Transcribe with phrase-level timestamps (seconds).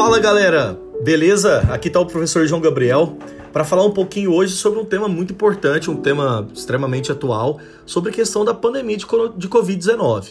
[0.00, 1.58] Fala galera, beleza?
[1.70, 3.18] Aqui está o professor João Gabriel
[3.52, 8.10] para falar um pouquinho hoje sobre um tema muito importante, um tema extremamente atual, sobre
[8.10, 10.28] a questão da pandemia de Covid-19.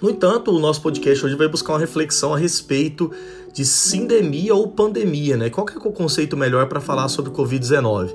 [0.00, 3.10] No entanto, o nosso podcast hoje vai buscar uma reflexão a respeito
[3.52, 5.50] de sindemia ou pandemia, né?
[5.50, 8.10] Qual que é o conceito melhor para falar sobre Covid-19?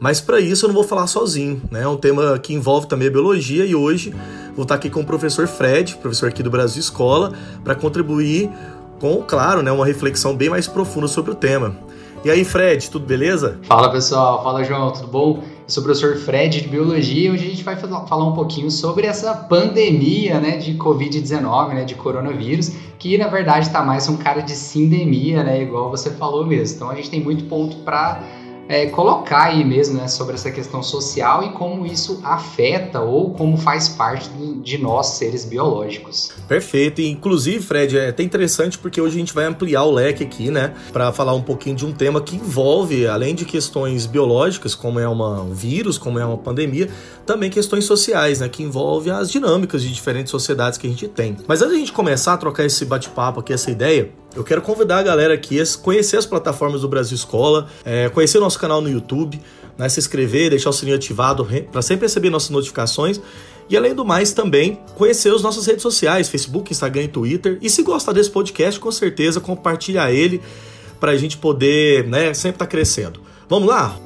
[0.00, 1.82] Mas para isso eu não vou falar sozinho, né?
[1.82, 4.14] É um tema que envolve também a biologia e hoje
[4.56, 8.50] vou estar aqui com o professor Fred, professor aqui do Brasil Escola, para contribuir
[9.02, 11.74] com, claro, né, uma reflexão bem mais profunda sobre o tema.
[12.24, 13.58] E aí, Fred, tudo beleza?
[13.64, 15.42] Fala pessoal, fala João, tudo bom?
[15.42, 19.08] Eu sou o professor Fred de Biologia hoje a gente vai falar um pouquinho sobre
[19.08, 24.40] essa pandemia né, de Covid-19, né, de coronavírus, que na verdade está mais um cara
[24.40, 26.76] de sindemia, né, igual você falou mesmo.
[26.76, 28.22] Então a gente tem muito ponto para
[28.68, 33.56] é, colocar aí mesmo né, sobre essa questão social e como isso afeta ou como
[33.56, 34.30] faz parte
[34.62, 36.32] de nós, seres biológicos.
[36.48, 37.00] Perfeito.
[37.00, 40.50] E, inclusive, Fred, é até interessante porque hoje a gente vai ampliar o leque aqui,
[40.50, 44.98] né, para falar um pouquinho de um tema que envolve, além de questões biológicas, como
[44.98, 46.88] é uma, um vírus, como é uma pandemia,
[47.26, 51.36] também questões sociais, né, que envolve as dinâmicas de diferentes sociedades que a gente tem.
[51.46, 54.62] Mas antes de a gente começar a trocar esse bate-papo aqui, essa ideia, eu quero
[54.62, 58.58] convidar a galera aqui a conhecer as plataformas do Brasil Escola, é, conhecer o nosso
[58.58, 59.40] canal no YouTube,
[59.76, 63.20] né, se inscrever, deixar o sininho ativado para sempre receber nossas notificações.
[63.68, 67.58] E além do mais, também conhecer as nossas redes sociais, Facebook, Instagram e Twitter.
[67.62, 70.40] E se gostar desse podcast, com certeza compartilhar ele
[71.00, 73.20] para a gente poder né, sempre estar tá crescendo.
[73.48, 73.96] Vamos lá?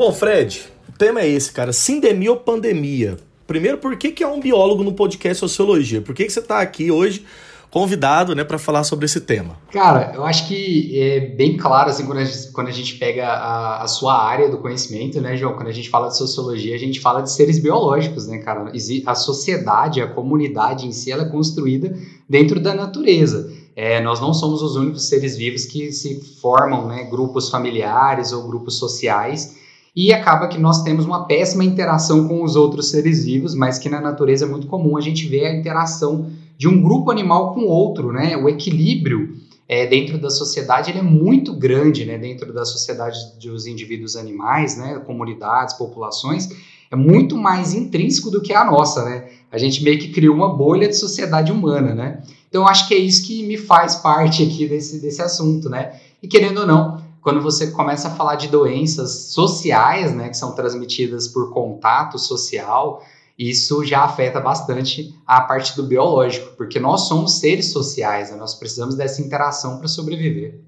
[0.00, 1.74] Bom, Fred, o tema é esse, cara.
[1.74, 3.18] Sindemia ou pandemia?
[3.46, 6.00] Primeiro, por que, que é um biólogo no podcast Sociologia?
[6.00, 7.26] Por que, que você está aqui hoje
[7.70, 9.58] convidado né, para falar sobre esse tema?
[9.70, 13.26] Cara, eu acho que é bem claro assim, quando, a gente, quando a gente pega
[13.26, 15.52] a, a, sua área do conhecimento, né, João?
[15.52, 18.72] Quando a gente fala de sociologia, a gente fala de seres biológicos, né, cara?
[19.04, 21.94] A sociedade, a comunidade em si, ela é construída
[22.26, 23.52] dentro da natureza.
[23.76, 28.48] É, nós não somos os únicos seres vivos que se formam né, grupos familiares ou
[28.48, 29.59] grupos sociais
[29.94, 33.88] e acaba que nós temos uma péssima interação com os outros seres vivos, mas que
[33.88, 37.62] na natureza é muito comum a gente ver a interação de um grupo animal com
[37.62, 38.36] outro, né?
[38.36, 39.34] O equilíbrio
[39.68, 42.18] é, dentro da sociedade ele é muito grande, né?
[42.18, 45.00] Dentro da sociedade dos indivíduos animais, né?
[45.06, 46.48] Comunidades, populações,
[46.90, 49.28] é muito mais intrínseco do que a nossa, né?
[49.50, 52.22] A gente meio que criou uma bolha de sociedade humana, né?
[52.48, 55.92] Então, acho que é isso que me faz parte aqui desse, desse assunto, né?
[56.20, 60.54] E querendo ou não, quando você começa a falar de doenças sociais, né, que são
[60.54, 63.02] transmitidas por contato social,
[63.38, 68.54] isso já afeta bastante a parte do biológico, porque nós somos seres sociais, né, nós
[68.54, 70.60] precisamos dessa interação para sobreviver.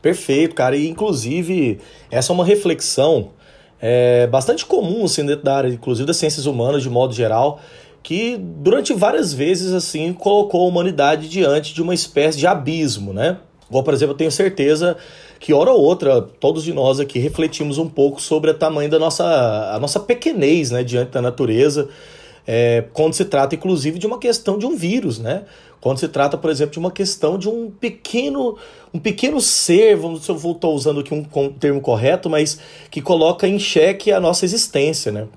[0.00, 0.76] Perfeito, cara.
[0.76, 1.78] E inclusive,
[2.10, 3.30] essa é uma reflexão
[3.80, 7.60] é, bastante comum assim, dentro da área, inclusive das ciências humanas de modo geral,
[8.02, 13.38] que durante várias vezes assim colocou a humanidade diante de uma espécie de abismo, né?
[13.68, 14.96] Igual, por exemplo, eu tenho certeza
[15.38, 18.98] que hora ou outra, todos de nós aqui refletimos um pouco sobre o tamanho da
[18.98, 19.24] nossa,
[19.74, 21.88] a nossa pequenez né, diante da natureza,
[22.46, 25.44] é, quando se trata, inclusive, de uma questão de um vírus, né?
[25.80, 28.56] Quando se trata, por exemplo, de uma questão de um pequeno,
[28.92, 32.58] um pequeno ser, vamos se eu estar usando aqui um, um termo correto, mas
[32.90, 35.28] que coloca em xeque a nossa existência, né?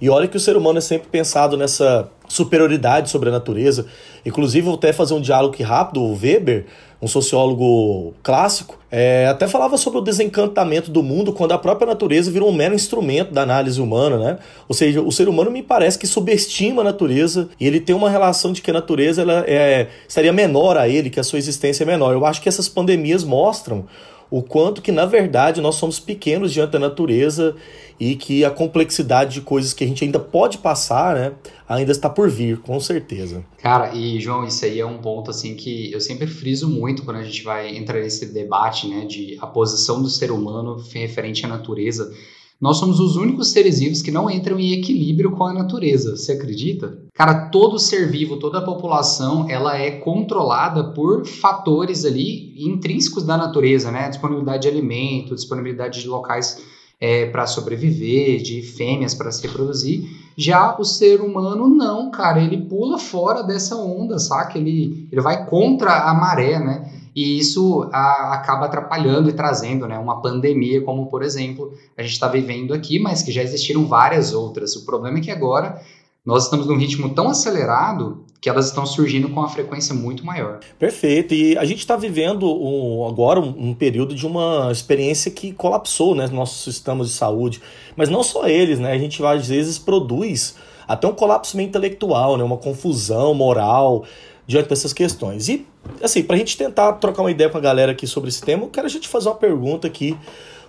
[0.00, 3.86] E olha que o ser humano é sempre pensado nessa superioridade sobre a natureza.
[4.24, 6.66] Inclusive, vou até fazer um diálogo rápido, o Weber,
[7.00, 12.30] um sociólogo clássico, é, até falava sobre o desencantamento do mundo quando a própria natureza
[12.30, 14.38] virou um mero instrumento da análise humana, né?
[14.68, 18.10] Ou seja, o ser humano me parece que subestima a natureza e ele tem uma
[18.10, 21.84] relação de que a natureza ela é, estaria menor a ele, que a sua existência
[21.84, 22.12] é menor.
[22.12, 23.86] Eu acho que essas pandemias mostram
[24.30, 27.56] o quanto que, na verdade, nós somos pequenos diante da natureza
[27.98, 31.32] e que a complexidade de coisas que a gente ainda pode passar, né,
[31.68, 33.44] ainda está por vir, com certeza.
[33.60, 37.16] Cara, e João, isso aí é um ponto assim que eu sempre friso muito quando
[37.16, 41.48] a gente vai entrar nesse debate, né, de a posição do ser humano referente à
[41.48, 42.12] natureza.
[42.60, 46.16] Nós somos os únicos seres vivos que não entram em equilíbrio com a natureza.
[46.16, 46.98] Você acredita?
[47.14, 53.36] Cara, todo ser vivo, toda a população, ela é controlada por fatores ali intrínsecos da
[53.36, 54.08] natureza, né?
[54.08, 56.60] Disponibilidade de alimento, disponibilidade de locais
[57.00, 60.08] é, para sobreviver, de fêmeas para se reproduzir.
[60.36, 64.58] Já o ser humano não, cara, ele pula fora dessa onda, saca?
[64.58, 66.97] Ele, ele vai contra a maré, né?
[67.18, 72.12] E isso a, acaba atrapalhando e trazendo né, uma pandemia, como por exemplo a gente
[72.12, 74.76] está vivendo aqui, mas que já existiram várias outras.
[74.76, 75.82] O problema é que agora
[76.24, 80.60] nós estamos num ritmo tão acelerado que elas estão surgindo com uma frequência muito maior.
[80.78, 81.34] Perfeito.
[81.34, 86.14] E a gente está vivendo um, agora um, um, período de uma experiência que colapsou,
[86.14, 87.60] né, nossos sistemas de saúde.
[87.96, 88.92] Mas não só eles, né?
[88.92, 90.54] A gente às vezes produz
[90.86, 94.04] até um colapso intelectual, né, uma confusão moral
[94.48, 95.48] diante dessas questões.
[95.48, 95.64] E
[96.02, 98.64] assim, para a gente tentar trocar uma ideia com a galera aqui sobre esse tema,
[98.64, 100.16] eu quero a gente fazer uma pergunta aqui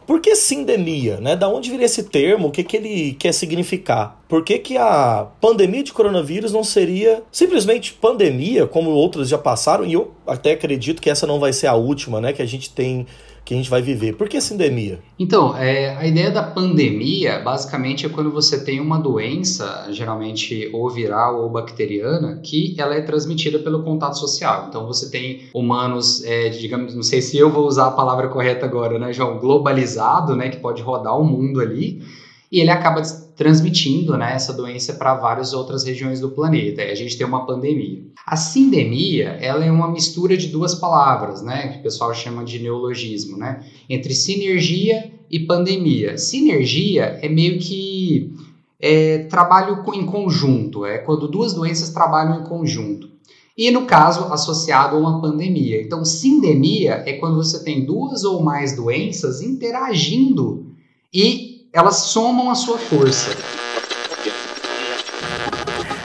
[0.09, 1.17] por que sindemia?
[1.17, 1.35] Né?
[1.35, 2.47] Da onde viria esse termo?
[2.47, 4.19] O que, que ele quer significar?
[4.27, 9.85] Por que, que a pandemia de coronavírus não seria simplesmente pandemia, como outras já passaram?
[9.85, 12.33] E eu até acredito que essa não vai ser a última, né?
[12.33, 13.05] Que a gente tem
[13.49, 14.13] que a gente vai viver.
[14.13, 14.99] Por que essa endemia?
[15.17, 20.87] Então, é, a ideia da pandemia, basicamente, é quando você tem uma doença, geralmente ou
[20.87, 24.67] viral ou bacteriana, que ela é transmitida pelo contato social.
[24.69, 28.67] Então, você tem humanos, é, digamos, não sei se eu vou usar a palavra correta
[28.67, 29.39] agora, né, João?
[29.39, 32.03] Globalizado, né, que pode rodar o mundo ali
[32.51, 33.01] e ele acaba
[33.35, 36.81] transmitindo né, essa doença para várias outras regiões do planeta.
[36.81, 38.03] E a gente tem uma pandemia.
[38.25, 42.59] A sindemia ela é uma mistura de duas palavras, né, que o pessoal chama de
[42.59, 46.17] neologismo, né, entre sinergia e pandemia.
[46.17, 48.33] Sinergia é meio que
[48.79, 53.09] é, trabalho em conjunto, é quando duas doenças trabalham em conjunto.
[53.55, 55.81] E no caso, associado a uma pandemia.
[55.81, 60.67] Então, sindemia é quando você tem duas ou mais doenças interagindo
[61.13, 63.29] e elas somam a sua força.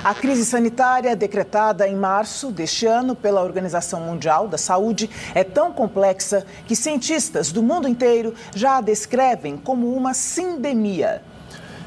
[0.05, 5.73] A crise sanitária decretada em março deste ano pela Organização Mundial da Saúde é tão
[5.73, 11.23] complexa que cientistas do mundo inteiro já a descrevem como uma sindemia.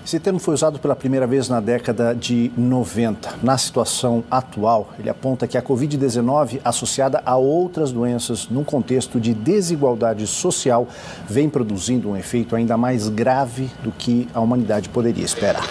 [0.07, 3.39] Esse termo foi usado pela primeira vez na década de 90.
[3.43, 9.33] Na situação atual, ele aponta que a Covid-19, associada a outras doenças num contexto de
[9.33, 10.87] desigualdade social,
[11.27, 15.65] vem produzindo um efeito ainda mais grave do que a humanidade poderia esperar.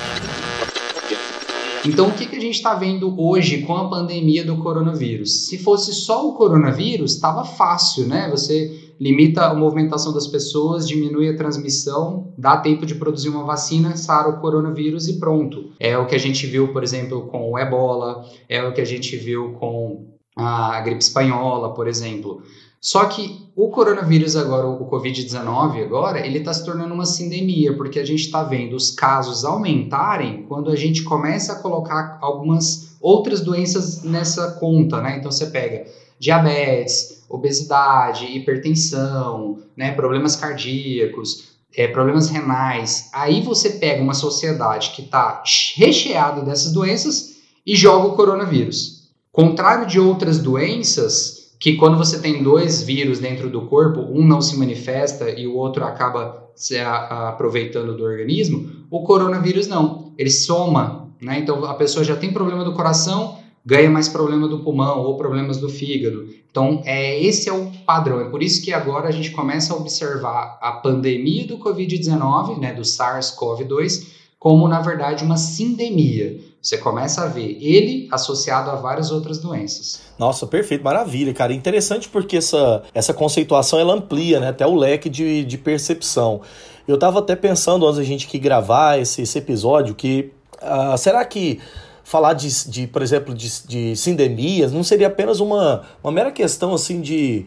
[1.86, 5.46] Então, o que, que a gente está vendo hoje com a pandemia do coronavírus?
[5.46, 8.28] Se fosse só o coronavírus, estava fácil, né?
[8.28, 13.96] Você limita a movimentação das pessoas, diminui a transmissão, dá tempo de produzir uma vacina,
[13.96, 15.70] sara o coronavírus e pronto.
[15.78, 18.86] É o que a gente viu, por exemplo, com o ebola, é o que a
[18.86, 22.42] gente viu com a gripe espanhola, por exemplo.
[22.86, 27.98] Só que o coronavírus agora, o Covid-19 agora, ele está se tornando uma sindemia, porque
[27.98, 33.40] a gente está vendo os casos aumentarem quando a gente começa a colocar algumas outras
[33.40, 35.16] doenças nessa conta, né?
[35.18, 35.84] Então você pega
[36.16, 43.10] diabetes, obesidade, hipertensão, né, problemas cardíacos, é, problemas renais.
[43.12, 45.42] Aí você pega uma sociedade que está
[45.74, 47.34] recheada dessas doenças
[47.66, 49.08] e joga o coronavírus.
[49.32, 54.40] Contrário de outras doenças que quando você tem dois vírus dentro do corpo, um não
[54.40, 61.10] se manifesta e o outro acaba se aproveitando do organismo, o coronavírus não, ele soma,
[61.20, 61.38] né?
[61.38, 65.58] Então a pessoa já tem problema do coração, ganha mais problema do pulmão ou problemas
[65.58, 66.28] do fígado.
[66.48, 68.20] Então, é esse é o padrão.
[68.20, 72.72] É por isso que agora a gente começa a observar a pandemia do COVID-19, né,
[72.72, 74.06] do SARS-CoV-2,
[74.38, 76.40] como na verdade uma sindemia.
[76.60, 80.00] Você começa a ver ele associado a várias outras doenças.
[80.18, 81.52] Nossa, perfeito, maravilha, cara.
[81.52, 86.40] Interessante porque essa, essa conceituação ela amplia né, até o leque de, de percepção.
[86.88, 90.32] Eu estava até pensando antes da gente que gravar esse, esse episódio que
[90.62, 91.60] uh, será que
[92.02, 96.74] falar de, de por exemplo, de, de sindemias não seria apenas uma, uma mera questão
[96.74, 97.46] assim de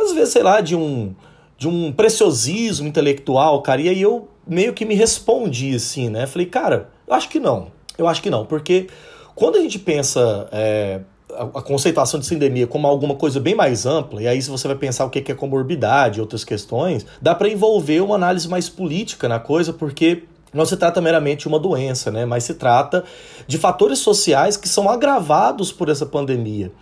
[0.00, 1.14] às vezes, sei lá, de um
[1.58, 3.80] de um preciosismo intelectual, cara.
[3.80, 6.24] E aí eu meio que me respondi assim, né?
[6.26, 7.72] Falei, cara, acho que não.
[7.98, 8.86] Eu acho que não, porque
[9.34, 11.00] quando a gente pensa é,
[11.36, 14.76] a, conceituação de sindemia como alguma coisa bem mais ampla, e aí se você vai
[14.76, 19.28] pensar o que é comorbidade e outras questões, dá para envolver uma análise mais política
[19.28, 22.24] na coisa, porque não se trata meramente de uma doença, né?
[22.24, 23.04] mas se trata
[23.46, 26.72] de fatores sociais que são agravados por essa pandemia.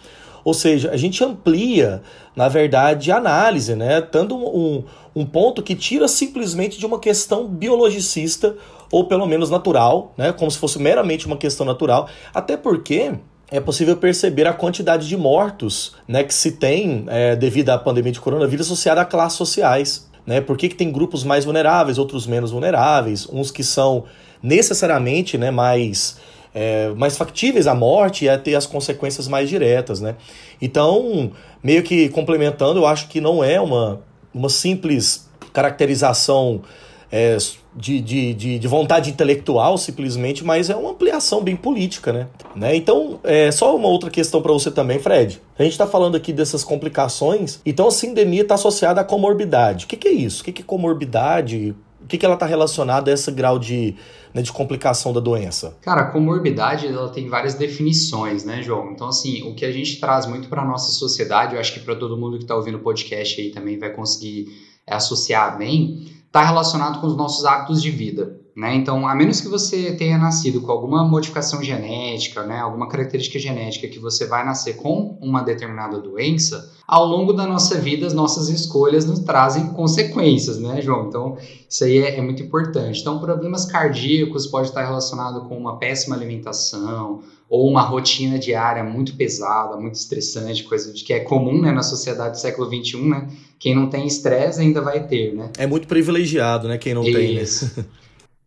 [0.44, 2.02] Ou seja, a gente amplia,
[2.36, 4.00] na verdade, a análise, né?
[4.00, 8.54] Tanto um, um ponto que tira simplesmente de uma questão biologicista
[8.90, 10.32] ou pelo menos natural, né?
[10.32, 13.12] Como se fosse meramente uma questão natural, até porque
[13.50, 18.10] é possível perceber a quantidade de mortos né, que se tem é, devido à pandemia
[18.10, 20.08] de coronavírus associada a classes sociais.
[20.26, 20.40] Né?
[20.40, 24.04] Por que, que tem grupos mais vulneráveis, outros menos vulneráveis, uns que são
[24.42, 26.18] necessariamente né, mais,
[26.54, 30.00] é, mais factíveis à morte e a ter as consequências mais diretas.
[30.00, 30.16] Né?
[30.60, 31.30] Então,
[31.62, 34.00] meio que complementando, eu acho que não é uma,
[34.34, 36.62] uma simples caracterização
[37.10, 37.36] é,
[37.74, 42.26] de, de, de, de, vontade intelectual, simplesmente, mas é uma ampliação bem política, né?
[42.54, 42.74] né?
[42.74, 45.40] Então, é só uma outra questão para você também, Fred.
[45.58, 49.84] A gente está falando aqui dessas complicações, então a sindemia está associada à comorbidade.
[49.84, 50.42] O que, que é isso?
[50.42, 51.74] O que, que é comorbidade?
[52.06, 53.96] o que, que ela está relacionada a esse grau de,
[54.32, 55.76] né, de complicação da doença?
[55.82, 58.92] Cara, a comorbidade ela tem várias definições, né, João?
[58.92, 61.80] Então, assim, o que a gente traz muito para a nossa sociedade, eu acho que
[61.80, 64.46] para todo mundo que está ouvindo o podcast aí também vai conseguir
[64.86, 66.06] é, associar bem,
[66.36, 68.38] está relacionado com os nossos hábitos de vida.
[68.56, 68.74] Né?
[68.74, 73.86] Então, a menos que você tenha nascido com alguma modificação genética, né, alguma característica genética
[73.86, 78.48] que você vai nascer com uma determinada doença, ao longo da nossa vida, as nossas
[78.48, 81.08] escolhas nos trazem consequências, né, João?
[81.08, 81.36] Então,
[81.68, 82.98] isso aí é, é muito importante.
[82.98, 87.20] Então, problemas cardíacos pode estar relacionado com uma péssima alimentação
[87.50, 91.82] ou uma rotina diária muito pesada, muito estressante, coisa de que é comum né, na
[91.82, 93.28] sociedade do século XXI, né?
[93.58, 95.50] Quem não tem estresse ainda vai ter, né?
[95.58, 96.78] É muito privilegiado, né?
[96.78, 97.70] Quem não Isso.
[97.74, 97.82] tem.
[97.82, 97.88] Né?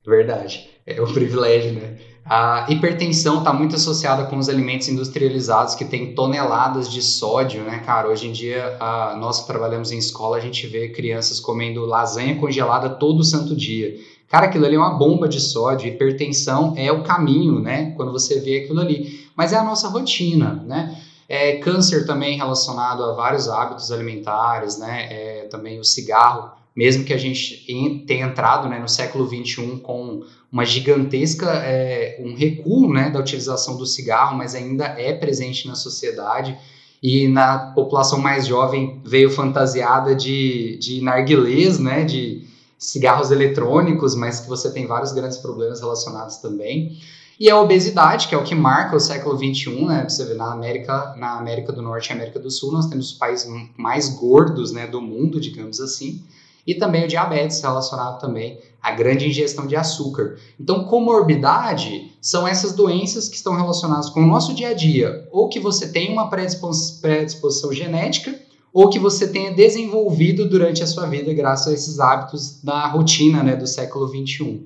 [0.10, 0.68] Verdade.
[0.86, 1.98] É um privilégio, né?
[2.26, 7.80] A hipertensão está muito associada com os alimentos industrializados que têm toneladas de sódio, né,
[7.80, 8.08] cara?
[8.08, 12.36] Hoje em dia, a, nós que trabalhamos em escola, a gente vê crianças comendo lasanha
[12.36, 13.96] congelada todo santo dia.
[14.28, 17.94] Cara, aquilo ali é uma bomba de sódio, hipertensão é o caminho, né?
[17.96, 19.28] Quando você vê aquilo ali.
[19.36, 21.02] Mas é a nossa rotina, né?
[21.28, 25.08] É, câncer também relacionado a vários hábitos alimentares, né?
[25.10, 27.66] É, também o cigarro mesmo que a gente
[28.06, 33.78] tenha entrado né, no século XXI com uma gigantesca, é, um recuo né, da utilização
[33.78, 36.58] do cigarro, mas ainda é presente na sociedade
[37.02, 42.48] e na população mais jovem veio fantasiada de, de narguilés, né, de
[42.78, 46.98] cigarros eletrônicos, mas que você tem vários grandes problemas relacionados também.
[47.40, 50.06] E a obesidade, que é o que marca o século XXI, né?
[50.08, 53.18] Você vê na América, na América do Norte e América do Sul, nós temos os
[53.18, 56.22] países mais gordos, né, do mundo, digamos assim
[56.66, 60.38] e também o diabetes relacionado também à grande ingestão de açúcar.
[60.60, 65.50] Então, comorbidade são essas doenças que estão relacionadas com o nosso dia a dia, ou
[65.50, 68.36] que você tem uma predisposição genética,
[68.74, 73.44] ou que você tenha desenvolvido durante a sua vida graças a esses hábitos da rotina
[73.44, 74.62] né, do século XXI.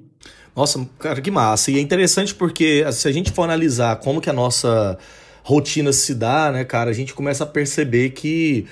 [0.56, 1.72] Nossa, cara, que massa.
[1.72, 4.98] E é interessante porque se a gente for analisar como que a nossa
[5.44, 8.66] rotina se dá, né, cara, a gente começa a perceber que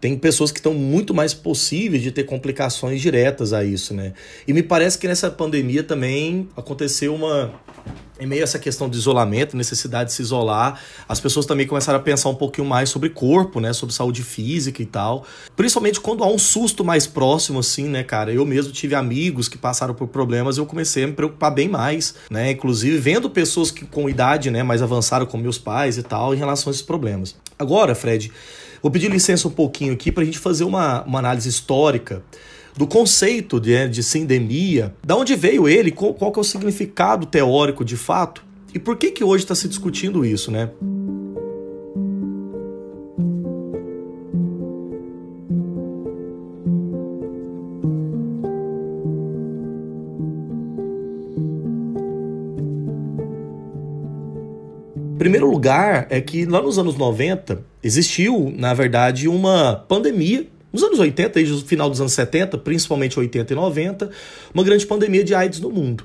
[0.00, 4.12] tem pessoas que estão muito mais possíveis de ter complicações diretas a isso, né?
[4.46, 7.52] E me parece que nessa pandemia também aconteceu uma.
[8.18, 11.98] Em meio a essa questão de isolamento, necessidade de se isolar, as pessoas também começaram
[11.98, 13.74] a pensar um pouquinho mais sobre corpo, né?
[13.74, 15.26] Sobre saúde física e tal.
[15.54, 18.32] Principalmente quando há um susto mais próximo, assim, né, cara?
[18.32, 22.14] Eu mesmo tive amigos que passaram por problemas eu comecei a me preocupar bem mais,
[22.30, 22.52] né?
[22.52, 26.38] Inclusive vendo pessoas que com idade, né, mais avançaram, como meus pais e tal, em
[26.38, 27.36] relação a esses problemas.
[27.58, 28.32] Agora, Fred,
[28.82, 32.22] Vou pedir licença um pouquinho aqui para a gente fazer uma, uma análise histórica
[32.76, 37.84] do conceito de, de sindemia, da onde veio ele, qual, qual é o significado teórico
[37.84, 38.44] de fato?
[38.74, 40.68] E por que que hoje está se discutindo isso, né?
[55.26, 60.46] Primeiro lugar é que lá nos anos 90 existiu, na verdade, uma pandemia.
[60.72, 64.10] Nos anos 80, desde o final dos anos 70, principalmente 80 e 90,
[64.54, 66.04] uma grande pandemia de AIDS no mundo.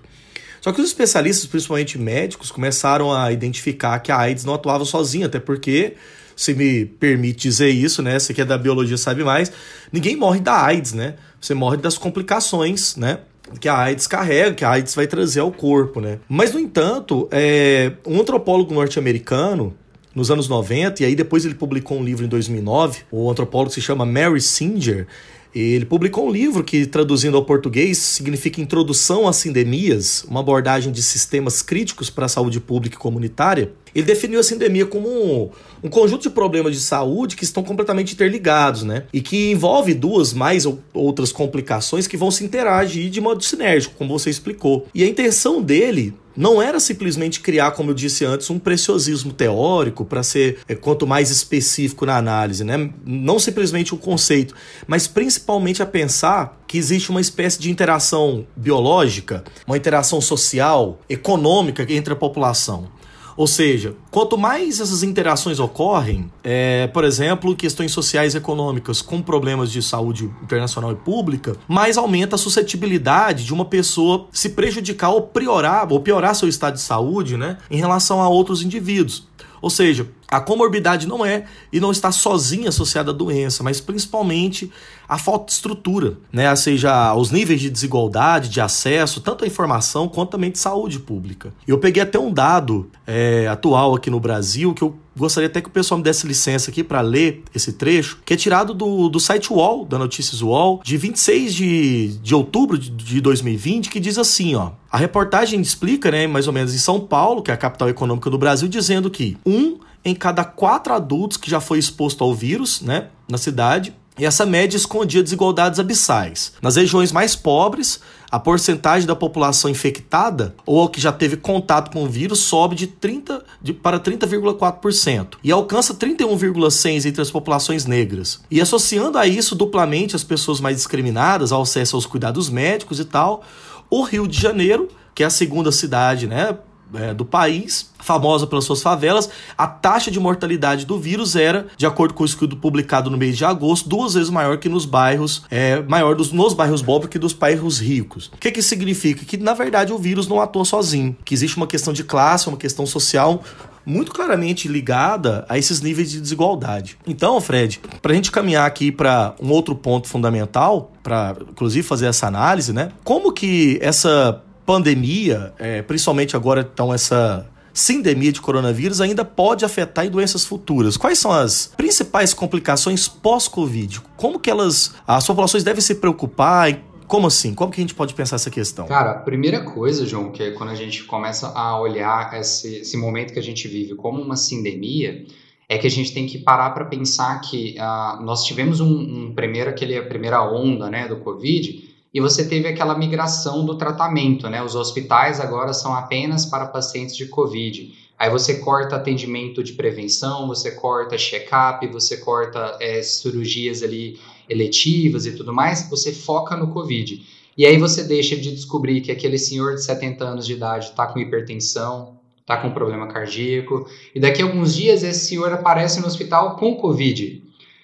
[0.60, 5.28] Só que os especialistas, principalmente médicos, começaram a identificar que a AIDS não atuava sozinha,
[5.28, 5.94] até porque,
[6.36, 8.18] se me permite dizer isso, né?
[8.18, 9.52] Você que é da biologia sabe mais,
[9.92, 11.14] ninguém morre da AIDS, né?
[11.40, 13.20] Você morre das complicações, né?
[13.60, 16.20] Que a AIDS carrega, que a AIDS vai trazer ao corpo, né?
[16.28, 19.74] Mas, no entanto, é, um antropólogo norte-americano,
[20.14, 23.82] nos anos 90, e aí depois ele publicou um livro em 2009, o antropólogo se
[23.82, 25.08] chama Mary Singer,
[25.54, 31.04] ele publicou um livro que, traduzindo ao português, significa Introdução às Sindemias, uma abordagem de
[31.04, 33.72] sistemas críticos para a saúde pública e comunitária.
[33.94, 35.50] Ele definiu a sindemia como um,
[35.84, 39.04] um, conjunto de problemas de saúde que estão completamente interligados, né?
[39.12, 43.96] E que envolve duas mais ou outras complicações que vão se interagir de modo sinérgico,
[43.98, 44.88] como você explicou.
[44.96, 50.04] E a intenção dele não era simplesmente criar, como eu disse antes, um preciosismo teórico
[50.04, 52.90] para ser é, quanto mais específico na análise, né?
[53.06, 54.56] Não simplesmente um conceito,
[54.88, 61.86] mas principalmente a pensar que existe uma espécie de interação biológica, uma interação social, econômica
[61.88, 62.90] entre a população.
[63.36, 69.22] Ou seja, quanto mais essas interações ocorrem, é, por exemplo, questões sociais e econômicas com
[69.22, 75.12] problemas de saúde internacional e pública, mais aumenta a suscetibilidade de uma pessoa se prejudicar
[75.12, 79.28] ou piorar, ou piorar seu estado de saúde né, em relação a outros indivíduos.
[79.62, 84.72] Ou seja, a comorbidade não é e não está sozinha associada à doença, mas principalmente
[85.08, 86.50] a falta de estrutura, né?
[86.50, 91.00] Ou seja, os níveis de desigualdade, de acesso, tanto à informação quanto também de saúde
[91.00, 91.54] pública.
[91.68, 95.68] Eu peguei até um dado é, atual aqui no Brasil que eu gostaria até que
[95.68, 99.20] o pessoal me desse licença aqui para ler esse trecho, que é tirado do, do
[99.20, 104.18] site UOL, da Notícias UOL, de 26 de, de outubro de, de 2020, que diz
[104.18, 104.72] assim, ó.
[104.92, 108.30] A reportagem explica, né, mais ou menos em São Paulo, que é a capital econômica
[108.30, 112.82] do Brasil, dizendo que um em cada quatro adultos que já foi exposto ao vírus,
[112.82, 116.54] né, na cidade, e essa média escondia desigualdades abissais.
[116.62, 118.00] Nas regiões mais pobres,
[118.30, 122.86] a porcentagem da população infectada ou que já teve contato com o vírus sobe de
[122.86, 128.42] 30 de, para 30,4% e alcança 31,6% entre as populações negras.
[128.52, 133.06] E associando a isso duplamente as pessoas mais discriminadas ao acesso aos cuidados médicos e
[133.06, 133.42] tal,
[133.90, 136.56] o Rio de Janeiro, que é a segunda cidade, né,
[136.94, 141.86] é, do país, famosa pelas suas favelas, a taxa de mortalidade do vírus era, de
[141.86, 145.44] acordo com o estudo publicado no mês de agosto, duas vezes maior que nos bairros,
[145.50, 148.28] é, maior dos, nos bairros pobres que dos bairros ricos.
[148.34, 149.24] O que, que significa?
[149.26, 152.58] Que, na verdade, o vírus não atua sozinho, que existe uma questão de classe, uma
[152.58, 153.44] questão social
[153.86, 156.98] muito claramente ligada a esses níveis de desigualdade.
[157.06, 162.06] Então, Fred, para a gente caminhar aqui para um outro ponto fundamental, para inclusive fazer
[162.06, 162.92] essa análise, né?
[163.04, 170.06] Como que essa pandemia, é, principalmente agora então essa sindemia de coronavírus ainda pode afetar
[170.06, 170.96] em doenças futuras.
[170.96, 174.00] Quais são as principais complicações pós-Covid?
[174.16, 176.74] Como que elas, as populações devem se preocupar?
[177.06, 177.54] Como assim?
[177.54, 178.88] Como que a gente pode pensar essa questão?
[178.88, 182.96] Cara, a primeira coisa, João, que é quando a gente começa a olhar esse, esse
[182.96, 185.26] momento que a gente vive como uma sindemia,
[185.68, 189.34] é que a gente tem que parar para pensar que uh, nós tivemos um, um
[189.36, 194.50] primeiro aquele a primeira onda, né, do Covid, e você teve aquela migração do tratamento,
[194.50, 194.62] né?
[194.62, 197.94] Os hospitais agora são apenas para pacientes de Covid.
[198.20, 205.26] Aí você corta atendimento de prevenção, você corta check-up, você corta é, cirurgias ali eletivas
[205.26, 207.26] e tudo mais, você foca no Covid.
[207.58, 211.08] E aí você deixa de descobrir que aquele senhor de 70 anos de idade está
[211.08, 216.08] com hipertensão, está com problema cardíaco, e daqui a alguns dias esse senhor aparece no
[216.08, 217.44] hospital com Covid.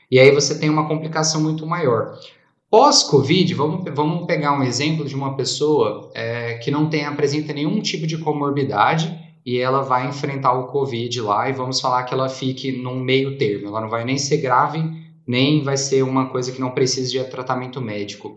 [0.09, 2.17] E aí você tem uma complicação muito maior.
[2.69, 7.81] Pós-Covid, vamos, vamos pegar um exemplo de uma pessoa é, que não tem, apresenta nenhum
[7.81, 12.27] tipo de comorbidade e ela vai enfrentar o Covid lá e vamos falar que ela
[12.27, 13.67] fique num meio termo.
[13.67, 14.83] Ela não vai nem ser grave,
[15.25, 18.35] nem vai ser uma coisa que não precise de tratamento médico.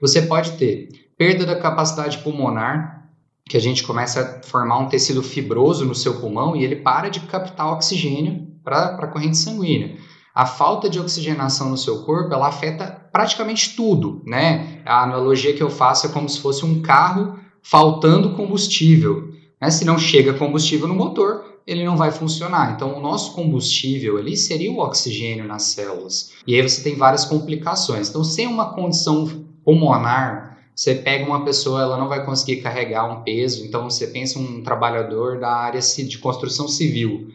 [0.00, 3.10] Você pode ter perda da capacidade pulmonar,
[3.44, 7.08] que a gente começa a formar um tecido fibroso no seu pulmão e ele para
[7.08, 9.96] de captar oxigênio para a corrente sanguínea
[10.34, 14.80] a falta de oxigenação no seu corpo, ela afeta praticamente tudo, né?
[14.84, 19.28] A analogia que eu faço é como se fosse um carro faltando combustível,
[19.60, 19.70] né?
[19.70, 22.72] Se não chega combustível no motor, ele não vai funcionar.
[22.74, 26.32] Então, o nosso combustível ali seria o oxigênio nas células.
[26.46, 28.08] E aí você tem várias complicações.
[28.08, 29.28] Então, sem uma condição
[29.64, 33.64] pulmonar, você pega uma pessoa, ela não vai conseguir carregar um peso.
[33.64, 37.28] Então, você pensa um trabalhador da área de construção civil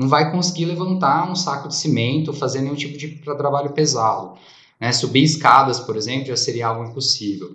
[0.00, 4.32] não vai conseguir levantar um saco de cimento, fazer nenhum tipo de trabalho pesado.
[4.80, 4.92] Né?
[4.92, 7.54] Subir escadas, por exemplo, já seria algo impossível.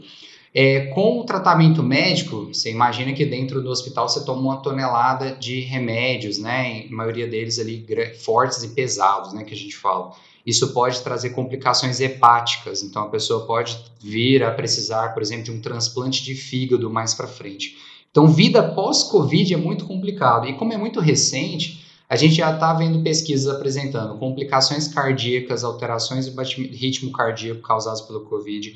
[0.54, 5.36] É, com o tratamento médico, você imagina que dentro do hospital você toma uma tonelada
[5.36, 6.86] de remédios, né?
[6.90, 7.86] A maioria deles ali
[8.24, 9.44] fortes e pesados, né?
[9.44, 10.14] Que a gente fala.
[10.46, 15.52] Isso pode trazer complicações hepáticas, então a pessoa pode vir a precisar, por exemplo, de
[15.52, 17.76] um transplante de fígado mais para frente.
[18.10, 20.48] Então, vida pós-Covid é muito complicado.
[20.48, 26.26] E como é muito recente, a gente já está vendo pesquisas apresentando complicações cardíacas, alterações
[26.26, 28.76] de ritmo cardíaco causadas pelo Covid,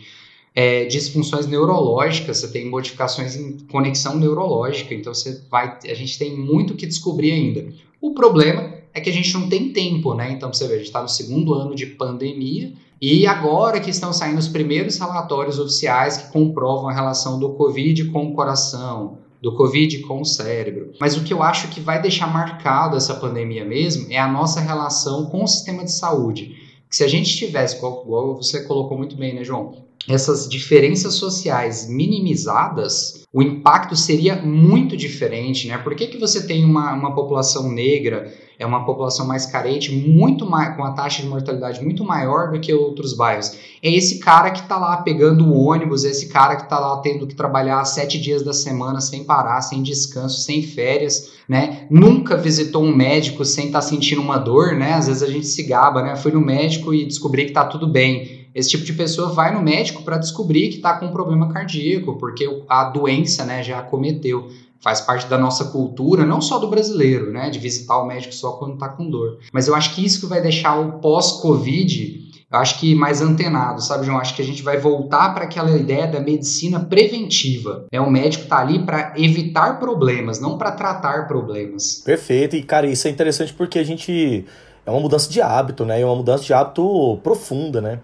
[0.55, 6.35] é, disfunções neurológicas, você tem modificações em conexão neurológica, então você vai, a gente tem
[6.35, 7.71] muito que descobrir ainda.
[8.01, 10.31] O problema é que a gente não tem tempo, né?
[10.31, 14.11] Então você vê, a gente está no segundo ano de pandemia e agora que estão
[14.11, 19.55] saindo os primeiros relatórios oficiais que comprovam a relação do Covid com o coração, do
[19.55, 20.93] Covid com o cérebro.
[20.99, 24.59] Mas o que eu acho que vai deixar marcado essa pandemia mesmo é a nossa
[24.59, 26.57] relação com o sistema de saúde.
[26.89, 29.88] Que se a gente tivesse, igual você colocou muito bem, né, João?
[30.07, 35.77] Essas diferenças sociais minimizadas, o impacto seria muito diferente, né?
[35.77, 40.45] Por que, que você tem uma, uma população negra é uma população mais carente, muito
[40.45, 43.57] mais, com a taxa de mortalidade muito maior do que outros bairros.
[43.81, 46.97] É esse cara que está lá pegando o ônibus, é esse cara que está lá
[46.97, 51.87] tendo que trabalhar sete dias da semana sem parar, sem descanso, sem férias, né?
[51.89, 54.95] Nunca visitou um médico sem estar tá sentindo uma dor, né?
[54.95, 56.17] Às vezes a gente se gaba, né?
[56.17, 58.38] Fui no médico e descobri que está tudo bem.
[58.53, 62.17] Esse tipo de pessoa vai no médico para descobrir que está com um problema cardíaco,
[62.17, 64.49] porque a doença né, já acometeu.
[64.81, 68.53] faz parte da nossa cultura, não só do brasileiro, né, de visitar o médico só
[68.53, 69.39] quando está com dor.
[69.51, 73.79] Mas eu acho que isso que vai deixar o pós-Covid, eu acho que mais antenado,
[73.79, 74.17] sabe, João?
[74.17, 77.85] Acho que a gente vai voltar para aquela ideia da medicina preventiva.
[77.91, 77.99] Né?
[78.01, 82.01] O médico está ali para evitar problemas, não para tratar problemas.
[82.03, 82.55] Perfeito.
[82.55, 84.45] E, cara, isso é interessante porque a gente
[84.83, 86.01] é uma mudança de hábito, né?
[86.01, 87.99] É uma mudança de hábito profunda, né?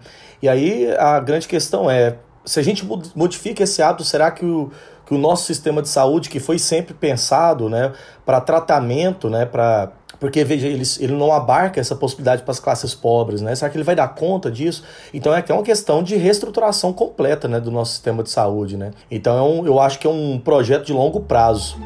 [0.46, 4.70] E aí a grande questão é, se a gente modifica esse hábito, será que o,
[5.04, 7.92] que o nosso sistema de saúde, que foi sempre pensado né,
[8.24, 9.44] para tratamento, né,
[10.20, 13.54] porque veja, ele, ele não abarca essa possibilidade para as classes pobres, né?
[13.56, 14.84] Será que ele vai dar conta disso?
[15.12, 18.76] Então é que é uma questão de reestruturação completa né, do nosso sistema de saúde,
[18.76, 18.92] né?
[19.10, 21.76] Então é um, eu acho que é um projeto de longo prazo.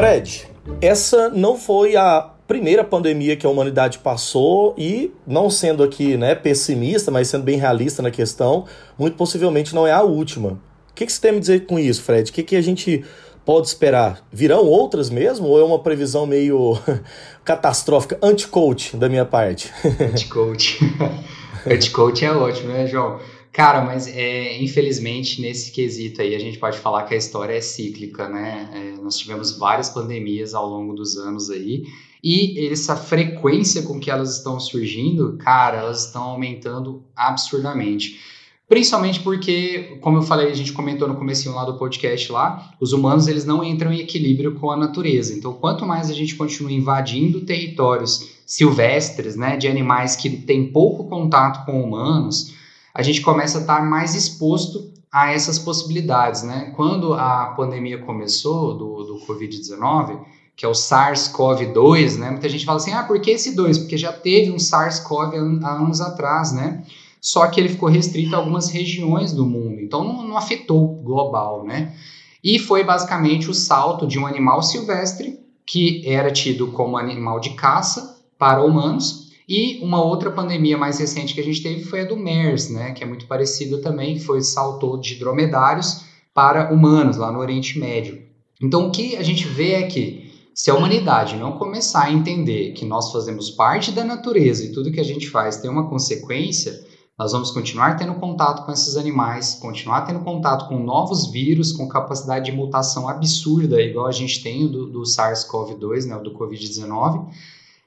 [0.00, 0.48] Fred,
[0.80, 6.34] essa não foi a primeira pandemia que a humanidade passou e, não sendo aqui né,
[6.34, 8.64] pessimista, mas sendo bem realista na questão,
[8.98, 10.52] muito possivelmente não é a última.
[10.52, 12.30] O que, que você tem a me dizer com isso, Fred?
[12.30, 13.04] O que, que a gente
[13.44, 14.26] pode esperar?
[14.32, 16.78] Virão outras mesmo ou é uma previsão meio
[17.44, 19.70] catastrófica, anti-coach da minha parte?
[20.00, 20.78] Anti-coach.
[21.70, 23.20] anti-coach é ótimo, né, João?
[23.52, 27.60] Cara, mas é, infelizmente nesse quesito aí a gente pode falar que a história é
[27.60, 28.70] cíclica, né?
[28.72, 31.84] É, nós tivemos várias pandemias ao longo dos anos aí
[32.22, 38.20] e essa frequência com que elas estão surgindo, cara, elas estão aumentando absurdamente.
[38.68, 42.92] Principalmente porque, como eu falei, a gente comentou no começo lá do podcast lá, os
[42.92, 45.34] humanos eles não entram em equilíbrio com a natureza.
[45.34, 51.08] Então, quanto mais a gente continua invadindo territórios silvestres, né, de animais que têm pouco
[51.08, 52.52] contato com humanos,
[52.94, 56.72] a gente começa a estar mais exposto a essas possibilidades, né?
[56.76, 60.20] Quando a pandemia começou do, do Covid-19,
[60.56, 62.30] que é o SARS-CoV-2, né?
[62.30, 63.78] Muita gente fala assim, ah, por que esse 2?
[63.78, 66.84] Porque já teve um SARS-CoV há anos atrás, né?
[67.20, 71.64] Só que ele ficou restrito a algumas regiões do mundo, então não, não afetou global,
[71.64, 71.94] né?
[72.42, 77.50] E foi basicamente o salto de um animal silvestre que era tido como animal de
[77.50, 82.04] caça para humanos e uma outra pandemia mais recente que a gente teve foi a
[82.04, 87.16] do MERS, né, que é muito parecida também, que foi saltou de dromedários para humanos
[87.16, 88.22] lá no Oriente Médio.
[88.62, 92.74] Então o que a gente vê é que se a humanidade não começar a entender
[92.74, 96.72] que nós fazemos parte da natureza e tudo que a gente faz tem uma consequência,
[97.18, 101.88] nós vamos continuar tendo contato com esses animais, continuar tendo contato com novos vírus com
[101.88, 107.26] capacidade de mutação absurda, igual a gente tem do, do SARS-CoV-2, né, do Covid-19,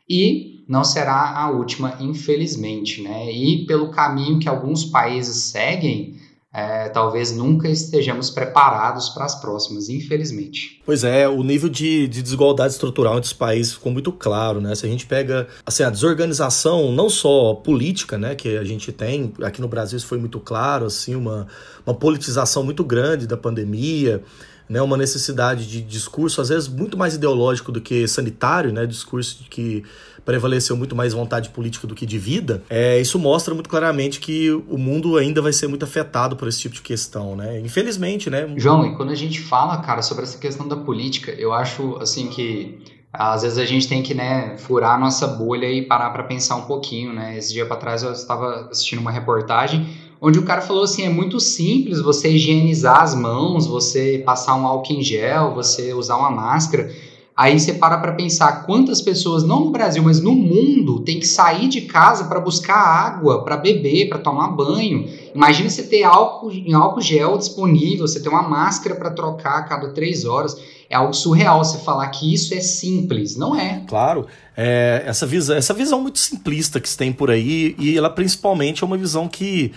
[0.09, 3.31] e não será a última, infelizmente, né?
[3.31, 6.15] E pelo caminho que alguns países seguem,
[6.53, 10.79] é, talvez nunca estejamos preparados para as próximas, infelizmente.
[10.85, 14.75] Pois é, o nível de, de, desigualdade estrutural entre os países ficou muito claro, né?
[14.75, 19.33] Se a gente pega assim, a desorganização, não só política, né, que a gente tem,
[19.41, 21.47] aqui no Brasil isso foi muito claro, assim, uma,
[21.85, 24.23] uma politização muito grande da pandemia
[24.69, 29.43] né, uma necessidade de discurso, às vezes muito mais ideológico do que sanitário, né, discurso
[29.49, 29.83] que
[30.25, 34.51] prevaleceu muito mais vontade política do que de vida, é, isso mostra muito claramente que
[34.51, 37.59] o mundo ainda vai ser muito afetado por esse tipo de questão, né?
[37.59, 38.47] Infelizmente, né?
[38.55, 42.27] João, e quando a gente fala, cara, sobre essa questão da política, eu acho, assim,
[42.27, 42.79] que
[43.11, 46.55] às vezes a gente tem que, né, furar a nossa bolha e parar para pensar
[46.55, 47.37] um pouquinho, né?
[47.37, 49.87] Esse dia para trás eu estava assistindo uma reportagem
[50.23, 54.65] onde o cara falou assim: é muito simples você higienizar as mãos, você passar um
[54.65, 56.89] álcool em gel, você usar uma máscara.
[57.35, 61.25] Aí você para para pensar quantas pessoas, não no Brasil, mas no mundo, tem que
[61.25, 65.09] sair de casa para buscar água, para beber, para tomar banho.
[65.33, 69.89] Imagina você ter álcool, álcool gel disponível, você ter uma máscara para trocar a cada
[69.89, 70.55] três horas.
[70.87, 73.35] É algo surreal você falar que isso é simples.
[73.35, 73.81] Não é.
[73.87, 74.27] Claro.
[74.55, 78.83] É, essa, visão, essa visão muito simplista que se tem por aí, e ela principalmente
[78.83, 79.71] é uma visão que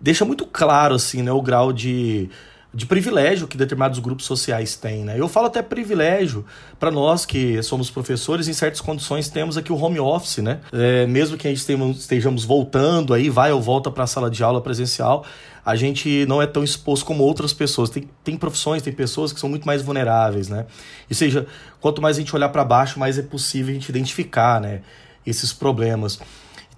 [0.00, 2.28] deixa muito claro assim, né, o grau de,
[2.72, 5.04] de privilégio que determinados grupos sociais têm.
[5.04, 5.18] Né?
[5.18, 6.44] Eu falo até privilégio
[6.78, 10.60] para nós que somos professores, em certas condições temos aqui o home office, né?
[10.72, 14.42] É, mesmo que a gente estejamos voltando aí, vai ou volta para a sala de
[14.42, 15.24] aula presencial,
[15.64, 17.90] a gente não é tão exposto como outras pessoas.
[17.90, 20.64] Tem, tem profissões, tem pessoas que são muito mais vulneráveis, né?
[21.10, 21.46] Ou seja,
[21.80, 24.80] quanto mais a gente olhar para baixo, mais é possível a gente identificar, né?
[25.26, 26.18] Esses problemas.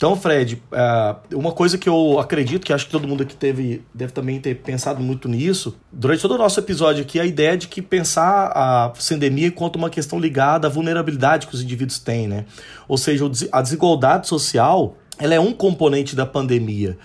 [0.01, 3.83] Então, Fred, é, uma coisa que eu acredito, que acho que todo mundo aqui teve,
[3.93, 7.69] deve também ter pensado muito nisso, durante todo o nosso episódio aqui, a ideia de
[7.69, 12.47] que pensar a sindemia enquanto uma questão ligada à vulnerabilidade que os indivíduos têm, né?
[12.89, 16.97] Ou seja, a desigualdade social, ela é um componente da pandemia.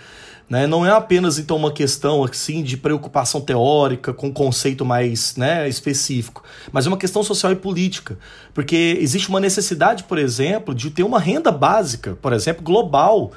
[0.48, 0.66] Né?
[0.66, 6.44] Não é apenas então uma questão assim de preocupação teórica com conceito mais né, específico,
[6.70, 8.16] mas é uma questão social e política,
[8.54, 13.32] porque existe uma necessidade, por exemplo, de ter uma renda básica, por exemplo, global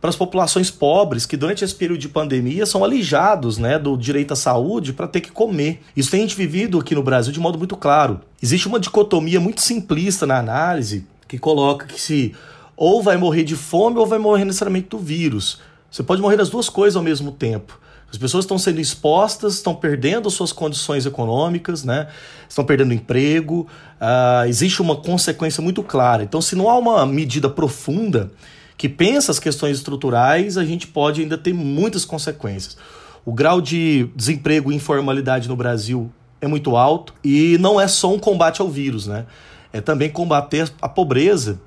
[0.00, 4.32] para as populações pobres que durante esse período de pandemia são alijados né, do direito
[4.32, 5.80] à saúde para ter que comer.
[5.96, 8.20] Isso tem a gente vivido aqui no Brasil de modo muito claro.
[8.42, 12.34] Existe uma dicotomia muito simplista na análise que coloca que se
[12.76, 15.60] ou vai morrer de fome ou vai morrer necessariamente do vírus.
[15.92, 17.78] Você pode morrer das duas coisas ao mesmo tempo.
[18.10, 22.08] As pessoas estão sendo expostas, estão perdendo suas condições econômicas, né?
[22.48, 23.68] estão perdendo emprego.
[24.00, 26.22] Uh, existe uma consequência muito clara.
[26.22, 28.32] Então, se não há uma medida profunda
[28.78, 32.76] que pensa as questões estruturais, a gente pode ainda ter muitas consequências.
[33.22, 38.12] O grau de desemprego e informalidade no Brasil é muito alto e não é só
[38.12, 39.26] um combate ao vírus, né?
[39.72, 41.60] É também combater a pobreza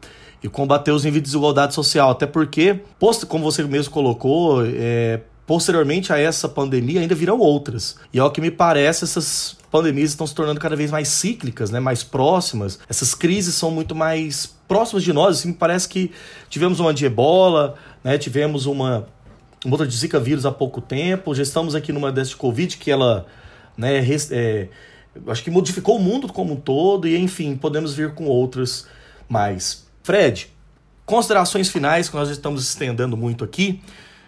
[0.46, 2.12] e combater os níveis de desigualdade social.
[2.12, 2.80] Até porque,
[3.28, 7.96] como você mesmo colocou, é, posteriormente a essa pandemia ainda virão outras.
[8.14, 11.80] E ao que me parece, essas pandemias estão se tornando cada vez mais cíclicas, né,
[11.80, 12.78] mais próximas.
[12.88, 15.40] Essas crises são muito mais próximas de nós.
[15.40, 16.12] Assim, me parece que
[16.48, 19.08] tivemos uma de ebola, né, tivemos uma,
[19.66, 22.78] uma outra de Zika vírus há pouco tempo, já estamos aqui numa dessa de Covid
[22.78, 23.26] que ela
[23.76, 24.68] né, é,
[25.26, 28.86] acho que modificou o mundo como um todo, e enfim, podemos vir com outras
[29.28, 29.85] mais.
[30.06, 30.48] Fred,
[31.04, 33.82] considerações finais que nós estamos estendendo muito aqui.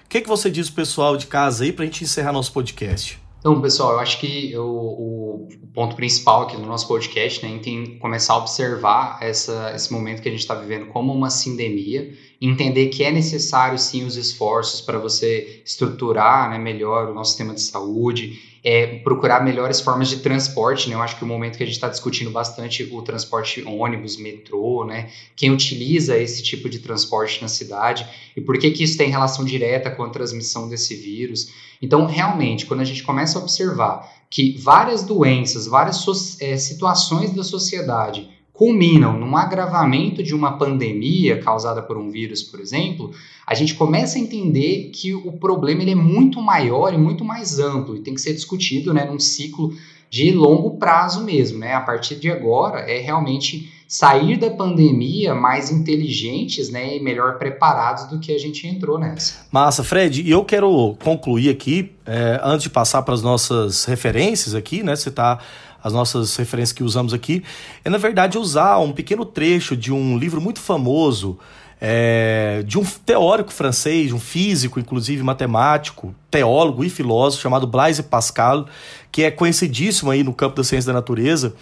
[0.05, 3.19] O que, que você diz pessoal de casa aí para a gente encerrar nosso podcast?
[3.37, 7.99] Então, pessoal, eu acho que eu, o, ponto principal aqui do nosso podcast né, tem
[7.99, 12.11] começar a observar essa, esse momento que a gente está vivendo como uma sindemia,
[12.41, 17.53] entender que é necessário sim os esforços para você estruturar né, melhor o nosso sistema
[17.53, 20.95] de saúde, é, procurar melhores formas de transporte, né?
[20.95, 24.85] Eu acho que o momento que a gente está discutindo bastante o transporte ônibus, metrô,
[24.85, 25.09] né?
[25.35, 29.45] Quem utiliza esse tipo de transporte na cidade e por que que isso tem relação
[29.45, 31.49] direta com a transmissão desse vírus.
[31.81, 37.33] Então, realmente, quando a gente começa a observar que várias doenças, várias so é, situações
[37.33, 43.11] da sociedade culminam num agravamento de uma pandemia causada por um vírus, por exemplo,
[43.45, 47.59] a gente começa a entender que o problema ele é muito maior e muito mais
[47.59, 49.71] amplo e tem que ser discutido né, num ciclo
[50.09, 51.59] de longo prazo mesmo.
[51.59, 51.75] Né?
[51.75, 58.05] A partir de agora é realmente sair da pandemia mais inteligentes né, e melhor preparados
[58.05, 59.45] do que a gente entrou nessa.
[59.51, 64.55] Massa, Fred, e eu quero concluir aqui, é, antes de passar para as nossas referências
[64.55, 64.95] aqui, né?
[64.95, 65.39] Você está
[65.83, 67.43] as nossas referências que usamos aqui,
[67.83, 71.37] é na verdade usar um pequeno trecho de um livro muito famoso
[71.79, 78.67] é, de um teórico francês, um físico, inclusive matemático, teólogo e filósofo chamado Blaise Pascal,
[79.11, 81.53] que é conhecidíssimo aí no campo da ciência da natureza.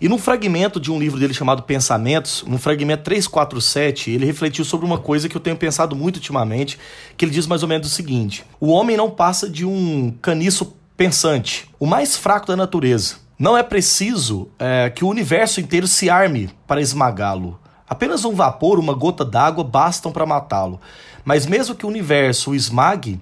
[0.00, 4.86] E num fragmento de um livro dele chamado Pensamentos, no fragmento 347, ele refletiu sobre
[4.86, 6.78] uma coisa que eu tenho pensado muito ultimamente,
[7.16, 10.74] que ele diz mais ou menos o seguinte: o homem não passa de um caniço
[10.96, 13.29] pensante, o mais fraco da natureza.
[13.40, 17.58] Não é preciso é, que o universo inteiro se arme para esmagá-lo.
[17.88, 20.78] Apenas um vapor, uma gota d'água bastam para matá-lo.
[21.24, 23.18] Mas mesmo que o universo o esmague,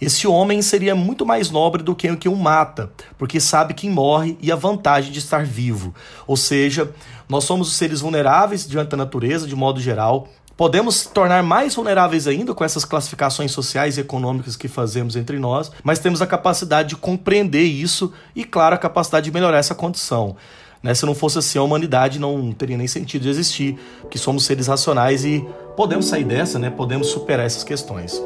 [0.00, 3.88] esse homem seria muito mais nobre do que o que o mata, porque sabe quem
[3.88, 5.94] morre e a vantagem de estar vivo.
[6.26, 6.92] Ou seja,
[7.28, 10.26] nós somos os seres vulneráveis diante da natureza, de modo geral,
[10.60, 15.72] Podemos tornar mais vulneráveis ainda com essas classificações sociais e econômicas que fazemos entre nós,
[15.82, 20.36] mas temos a capacidade de compreender isso e, claro, a capacidade de melhorar essa condição.
[20.82, 20.92] Né?
[20.92, 23.78] Se não fosse assim, a humanidade não teria nem sentido de existir,
[24.10, 25.42] que somos seres racionais e
[25.78, 26.68] podemos sair dessa, né?
[26.68, 28.22] podemos superar essas questões.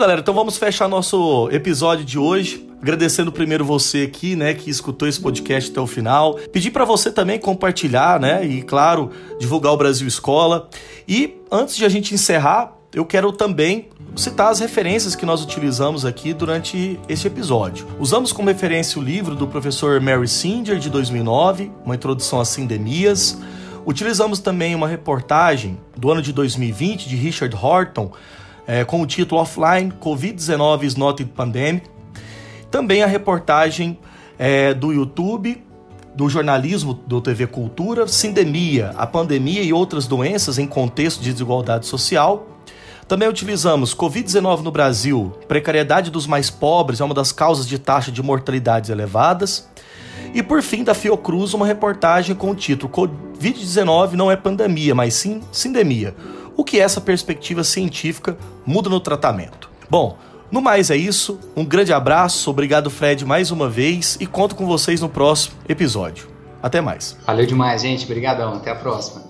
[0.00, 2.66] Galera, então vamos fechar nosso episódio de hoje.
[2.80, 6.36] Agradecendo primeiro você aqui, né, que escutou esse podcast até o final.
[6.50, 10.70] Pedir para você também compartilhar, né, e claro, divulgar o Brasil Escola.
[11.06, 16.06] E antes de a gente encerrar, eu quero também citar as referências que nós utilizamos
[16.06, 17.86] aqui durante este episódio.
[17.98, 23.36] Usamos como referência o livro do professor Mary Singer, de 2009, Uma Introdução às Sindemias.
[23.84, 28.10] Utilizamos também uma reportagem do ano de 2020 de Richard Horton,
[28.66, 31.86] é, com o título Offline Covid-19 is not a pandemic.
[32.70, 33.98] Também a reportagem
[34.38, 35.62] é, do YouTube,
[36.14, 41.86] do jornalismo do TV Cultura, Sindemia, a pandemia e outras doenças em contexto de desigualdade
[41.86, 42.46] social.
[43.08, 48.12] Também utilizamos Covid-19 no Brasil, precariedade dos mais pobres é uma das causas de taxa
[48.12, 49.68] de mortalidades elevadas.
[50.32, 55.14] E por fim, da Fiocruz, uma reportagem com o título Covid-19 não é pandemia, mas
[55.14, 56.14] sim sindemia
[56.60, 59.70] o que essa perspectiva científica muda no tratamento.
[59.88, 60.18] Bom,
[60.52, 61.40] no mais é isso.
[61.56, 66.28] Um grande abraço, obrigado Fred mais uma vez e conto com vocês no próximo episódio.
[66.62, 67.16] Até mais.
[67.26, 68.04] Valeu demais, gente.
[68.04, 68.52] Obrigadão.
[68.52, 69.22] Até a próxima.